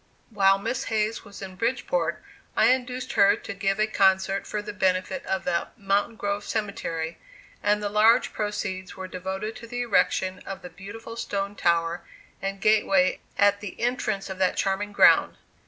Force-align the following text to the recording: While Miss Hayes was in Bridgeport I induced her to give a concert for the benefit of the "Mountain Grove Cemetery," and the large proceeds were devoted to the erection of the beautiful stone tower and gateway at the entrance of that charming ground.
While 0.31 0.57
Miss 0.57 0.85
Hayes 0.85 1.23
was 1.23 1.43
in 1.43 1.55
Bridgeport 1.55 2.23
I 2.57 2.71
induced 2.71 3.11
her 3.11 3.35
to 3.35 3.53
give 3.53 3.79
a 3.79 3.85
concert 3.85 4.47
for 4.47 4.59
the 4.63 4.73
benefit 4.73 5.23
of 5.27 5.43
the 5.45 5.67
"Mountain 5.77 6.15
Grove 6.15 6.43
Cemetery," 6.43 7.19
and 7.61 7.83
the 7.83 7.87
large 7.89 8.33
proceeds 8.33 8.97
were 8.97 9.07
devoted 9.07 9.55
to 9.57 9.67
the 9.67 9.83
erection 9.83 10.39
of 10.39 10.63
the 10.63 10.71
beautiful 10.71 11.15
stone 11.15 11.55
tower 11.55 12.01
and 12.41 12.59
gateway 12.59 13.19
at 13.37 13.59
the 13.61 13.79
entrance 13.79 14.27
of 14.27 14.39
that 14.39 14.57
charming 14.57 14.91
ground. 14.91 15.37